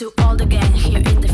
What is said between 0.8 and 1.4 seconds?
in the